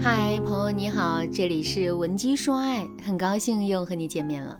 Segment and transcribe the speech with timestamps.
[0.00, 4.58] 嗨，朋友你好，这里是文姬说爱，很高兴又和你见面了。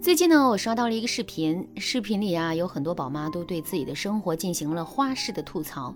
[0.00, 5.94] 最近呢，我刷到了一个视频，视频里啊有很多宝妈都对自己的生活进行了花式的吐槽。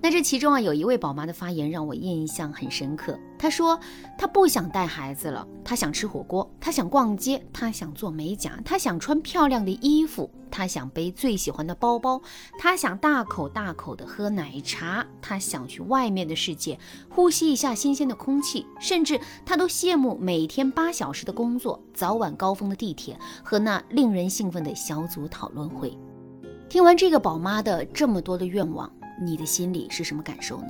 [0.00, 3.18] 那这其中啊有一位宝妈的发言让我印象很深刻。
[3.38, 3.78] 她说
[4.16, 12.20] 她不想带孩子了，她想吃火锅，她想逛街，她想做美甲，她想穿漂亮的衣服，她想背最喜欢的包包，
[12.58, 23.16] 她想大口大口的喝奶茶，她想去外面的世界呼吸一下新鲜的空气，甚至她都羡慕每天八小时的工作，早晚高峰的地铁。
[23.48, 25.96] 和那令人兴奋的小组讨论会，
[26.68, 30.68] 听完这个宝妈的这么多的愿望，你的心里是什么感受呢？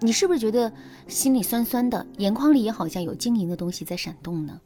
[0.00, 0.72] 你是不是觉得
[1.06, 4.60] 心里酸酸的，眼眶里也好像有晶莹的东西在闪动呢？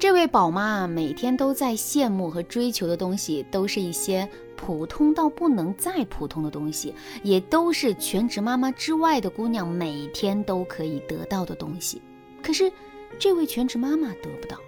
[0.00, 12.02] 这位宝妈每天都在羡慕和追求的东西，都是一些普通到不能再普通的东西，也都是全职妈妈之外的姑娘每天都可以得到的东西。
[12.42, 12.72] 可是，
[13.16, 14.58] 这位全职妈妈得不到，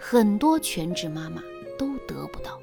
[0.00, 1.40] 很多全职妈妈。
[1.78, 2.60] 都得不到，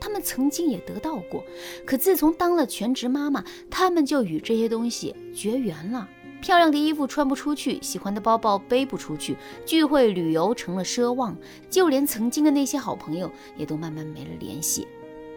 [0.00, 1.44] 他们曾经也得到过，
[1.84, 6.08] 可自从当了全职妈妈，他们就与这些东西绝缘了。
[6.40, 11.36] 漂亮的衣服穿不出去，喜欢的包包背不出去，聚会旅游成了奢望，
[11.70, 14.88] 就连曾经的那些好朋友也都慢慢没了联系。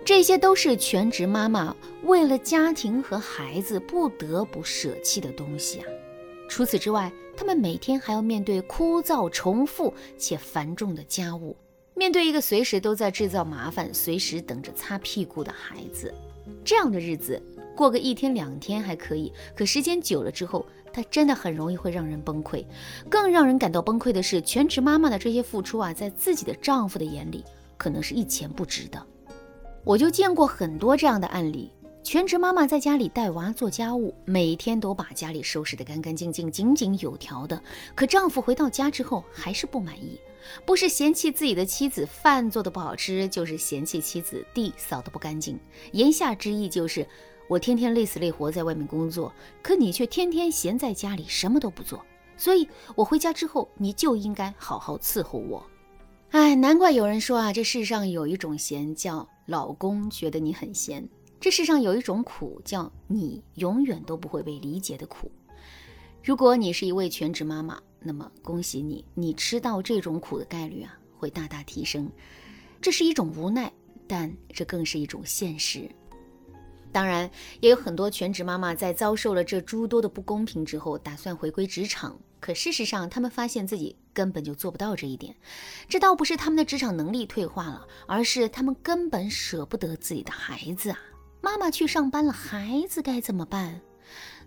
[0.03, 5.86] 这些都是全职妈妈为了家庭和孩子不得不舍弃的东西啊。
[6.50, 11.56] 除此之外，他们每天还要面对枯燥、重复且繁重的家务。
[11.96, 16.14] 面对一个随时都在制造麻烦、随时等着擦屁股的孩子，
[16.64, 17.42] 这样的日子
[17.74, 22.66] 过个一天两天还可以，可时间久了之后，他真的很容易会让人崩溃。
[23.10, 27.44] 更让人感到崩溃的是，全职妈妈的这些付出啊，在自己的丈夫的眼里，
[27.78, 29.02] 可能是一钱不值的。
[29.86, 31.72] 我就见过很多这样的案例。
[32.06, 37.59] 全职妈妈在家里带娃做家务，每天都把家里收拾得干干净净、井井有条的。
[37.95, 40.22] 可丈夫回到家之后还是不满意，
[40.67, 45.59] 不是嫌弃自己的妻子饭做的不好吃，就是嫌弃妻子地扫得不干净。
[45.94, 47.07] 言下之意就是，
[47.47, 52.06] 我天天累死累活在外面工作，可你却天天闲在家里什么都不做。
[52.38, 55.66] 所以，我回家之后你就应该好好伺候我。
[56.30, 61.09] 哎，难怪有人说啊，这世上有一种闲叫老公觉得你很闲。
[61.45, 65.31] 这世上有一种苦，叫你永远都不会被理解的苦。
[66.23, 72.11] 如果你是一位全职妈妈，那么恭喜你，你吃到这种苦的概率啊会大大提升。
[72.81, 73.72] 这是一种无奈，
[74.07, 75.88] 但这更是一种现实。
[76.91, 77.29] 当然，
[77.59, 82.19] 也有很多全职妈妈在遭受了这诸多的不公平之后，打算回归职场。
[82.39, 85.35] 可事实上，他们发现自己根本就做不到这一点。
[85.88, 90.97] 这倒不是他们的职场能力退化了，而是他们根本舍不得自己的孩子啊。
[91.45, 93.79] 妈妈去上班了，孩子该怎么办？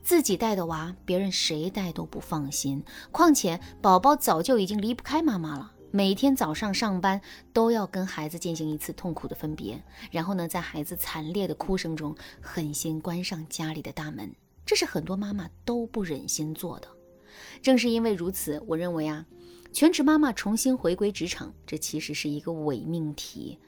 [0.03, 2.83] 自己带的娃，别人谁带都不放心。
[3.13, 7.21] 况且宝宝早就已经离不开妈妈了，每天早上上班
[7.53, 14.35] 都要跟孩子进行一次痛苦的分别，然后呢，在孩子惨烈的哭声中狠心关上家里的大门，
[14.67, 16.89] 这是很多妈妈都不忍心做的。
[17.63, 19.25] 正是因为如此，我认为啊。
[19.73, 23.59] 全职妈妈重新回归职场，这其实是一个伪命题。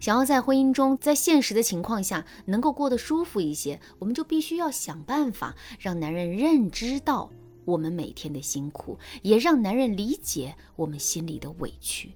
[0.00, 7.30] 想要在婚姻中，在现实的情况下能够过得舒服一些，我们就必须要想办法让男人认知到
[7.64, 12.12] 我们每天的辛苦，也让男人理解我们心里的委屈。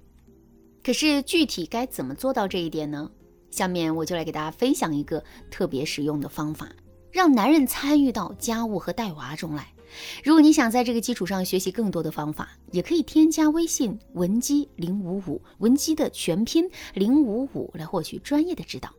[0.83, 3.11] 可是具体该怎么做到这一点呢？
[3.51, 6.69] 下面我就来给大家分享一个特别实用的方法，
[7.11, 9.71] 让男人参与到家务和带娃中来。
[10.23, 18.89] 如果你想在这个基础上学习更多的方法，也可以添加微信文姬零五五，文姬的全拼零五五来获取专业的指导。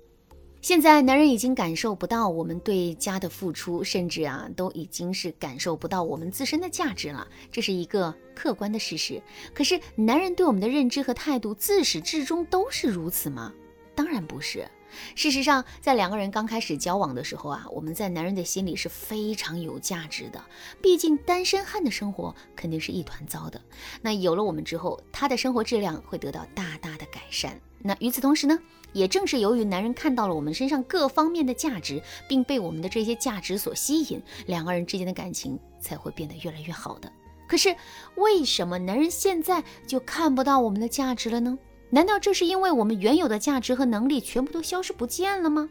[0.60, 9.22] 现在男人已经感受不到我们对家的付出，甚至啊都已经是感受不到我们自身的价值了，这是一个客观的事实。
[9.52, 13.52] 可是男人对我们的认知和态度自始至终都是如此吗？
[13.94, 14.66] 当然不是。
[15.14, 20.42] 事实上，在两个人刚开始交往的时候啊，我们在男人的心里是非常有价值的。
[20.82, 23.60] 毕竟单身汉的生活肯定是一团糟的。
[24.02, 27.60] 那有了我们之后，他的生活质量会得到大大的改善。
[27.80, 28.58] 那与此同时呢，
[28.92, 37.12] 也正是由于男人看到了我们身上各方面的价值，并被我们的这些价值所吸引，两个人之间的感情才会变得越来越好的。
[37.46, 37.76] 可是，
[38.14, 41.58] 为什么男人现在就看不到我们的价值了呢？
[41.94, 45.70] 难道这是因为我们原有的价值和能力全部都消失不见了吗？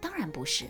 [0.00, 0.66] 当然不是。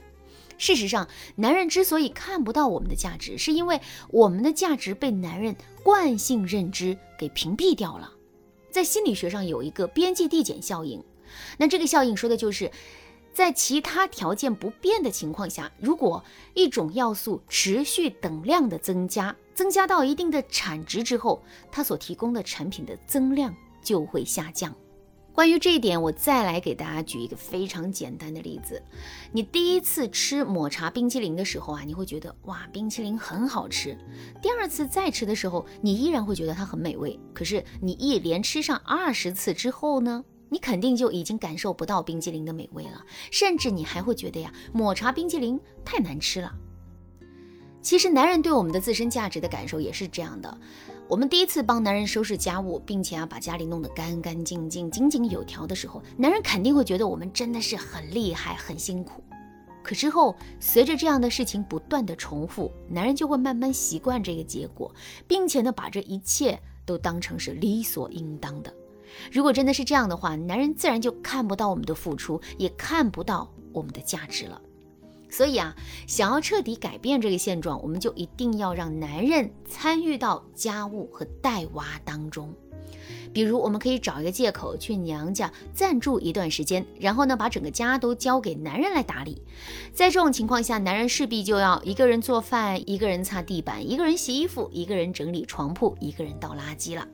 [0.56, 3.78] 事实上，男人之所以看不到我们的价值，是因为
[4.08, 8.10] 我们的价值被男人惯性认知给屏蔽掉了。
[8.70, 11.04] 在心理学上有一个边际递减效应，
[11.58, 12.70] 那这个效应说的就是，
[13.34, 16.24] 在其他条件不变的情况下，如果
[16.54, 24.75] 一种要素持续等量的增加，增加到一定的产值之后，它所提供的产品的增量就会下降。
[25.34, 28.82] 关于这一点，我再来给大家举一个非常简单的例子：
[29.32, 33.96] 你第一次吃抹茶冰淇淋的时候啊，你会觉得哇，冰淇淋很好吃；
[34.43, 37.19] 第二次再吃的时候，你依然会觉得它很美味。
[37.32, 40.23] 可是你一连吃上二十次之后呢？
[40.50, 46.52] 你肯定就已经感受不到冰激凌的美味了，甚至你还会觉得呀，抹茶冰激凌太难吃了。
[47.81, 50.58] 其实男人对我们的自身价值的感受也是这样的。
[51.08, 59.22] 我们第一次帮男人收拾家务，并且啊把家里弄得干干净净、井井有条的时候，男人肯定会觉得我们真的是很厉害、很辛苦。
[59.82, 64.94] 可之后，随着这样的事情不断的重复，男人就会慢慢习惯这个结果，
[65.28, 68.72] 并且呢把这一切都当成是理所应当的。
[69.31, 74.58] 如果真的是这样的话，男人自然就看不到我们的付出，也看不到我们的价值了。
[75.32, 75.75] 所以啊，
[76.06, 82.55] 想要彻底改变这个现状，我们就一定要让男人参与到家务和带娃当中。
[83.32, 89.40] 比如，我们可以找一个借口去娘家暂住一段时间，然后呢，把整个家都交给男人来打理。
[89.94, 97.08] 在这种情况下，男人势必就要一个人做饭，一个人擦地板，一个人洗衣服，一个人整理床铺，一个人倒垃圾了。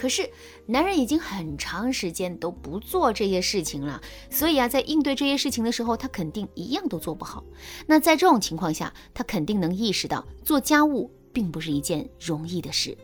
[0.00, 0.30] 可是，
[0.64, 4.00] 男人已经很长时间都不做这些事情了，
[4.30, 7.44] 所以啊，在应对这些事情的时候，他肯定一样都做不好。
[7.86, 12.96] 那在这种情况下，他肯定能意识到做家务并不是一件容易的事。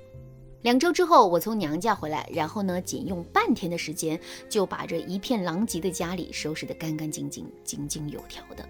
[0.63, 8.67] 两周之后，我从娘家回来，然后呢，仅用半天的时间就把这一片狼藉的家里收拾得干干净净、井井有条的。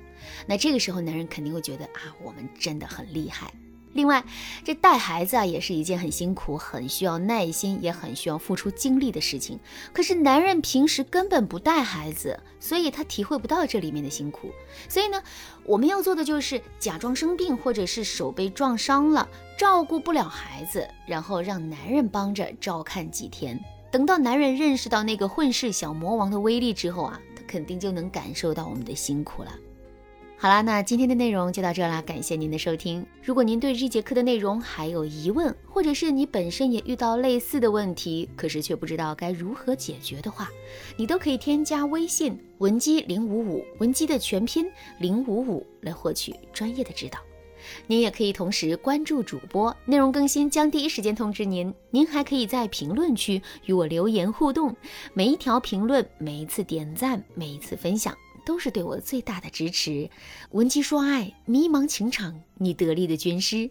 [0.48, 3.54] 那这个时候，男人肯定会觉得啊，我们真的很厉害。
[3.96, 4.22] 另外，
[4.62, 9.58] 这带孩子啊，也是一件很辛苦、很需要耐心，也很需要付出精力的事情。
[9.92, 14.50] 可是男人平时根本不带孩子，所以他体会不到这里面的辛苦。
[14.88, 15.20] 所以呢，
[15.64, 19.26] 我们要做的就是假装生病，或者是手被撞伤了，
[19.58, 23.58] 照顾不了孩子，然后让男人帮着照看几天。
[23.90, 29.50] 等到男人认识到那个混世小魔王的威力之后啊，他肯定就能感受到我们的辛苦了。
[30.38, 33.04] 好啦，那今天的内容就到这啦，感谢您的收听。
[33.22, 40.50] 如果您对这节课的内容还有疑问，或者是你本身也遇到类似的问题，可是却不知道该如何解决的话，
[40.98, 44.66] 你都可以添加微信文姬零五五，文姬的全拼
[44.98, 47.18] 零五五来获取专业的指导。
[47.86, 51.72] 您也可以同时关注主播，内容更新将第一时间通知您。
[51.90, 54.76] 您还可以在评论区与我留言互动，
[55.14, 58.14] 每一条评论、每一次点赞、每一次分享。
[58.46, 60.08] 都是对我最大的支持。
[60.52, 63.70] 文姬说爱，迷茫情场，你得力的军师。